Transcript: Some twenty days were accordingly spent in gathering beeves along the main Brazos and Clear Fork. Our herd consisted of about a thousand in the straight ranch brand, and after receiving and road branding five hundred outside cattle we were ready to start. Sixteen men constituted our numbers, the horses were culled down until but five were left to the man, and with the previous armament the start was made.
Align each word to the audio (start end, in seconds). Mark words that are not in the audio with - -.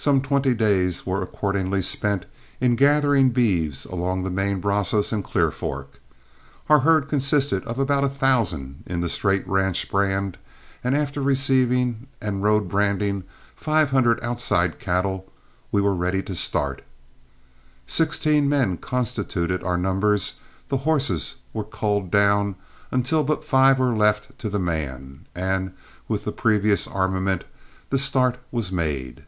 Some 0.00 0.22
twenty 0.22 0.54
days 0.54 1.04
were 1.04 1.20
accordingly 1.20 1.82
spent 1.82 2.24
in 2.58 2.74
gathering 2.74 3.32
beeves 3.32 3.84
along 3.84 4.22
the 4.22 4.30
main 4.30 4.58
Brazos 4.58 5.12
and 5.12 5.22
Clear 5.22 5.50
Fork. 5.50 6.00
Our 6.70 6.80
herd 6.80 7.06
consisted 7.06 7.62
of 7.64 7.78
about 7.78 8.02
a 8.02 8.08
thousand 8.08 8.82
in 8.86 9.02
the 9.02 9.10
straight 9.10 9.46
ranch 9.46 9.90
brand, 9.90 10.38
and 10.82 10.96
after 10.96 11.20
receiving 11.20 12.06
and 12.18 12.42
road 12.42 12.66
branding 12.66 13.24
five 13.54 13.90
hundred 13.90 14.18
outside 14.24 14.78
cattle 14.78 15.30
we 15.70 15.82
were 15.82 15.94
ready 15.94 16.22
to 16.22 16.34
start. 16.34 16.80
Sixteen 17.86 18.48
men 18.48 18.78
constituted 18.78 19.62
our 19.62 19.76
numbers, 19.76 20.36
the 20.68 20.78
horses 20.78 21.34
were 21.52 21.62
culled 21.62 22.10
down 22.10 22.56
until 22.90 23.22
but 23.22 23.44
five 23.44 23.78
were 23.78 23.94
left 23.94 24.38
to 24.38 24.48
the 24.48 24.58
man, 24.58 25.26
and 25.34 25.74
with 26.08 26.24
the 26.24 26.32
previous 26.32 26.86
armament 26.88 27.44
the 27.90 27.98
start 27.98 28.38
was 28.50 28.72
made. 28.72 29.26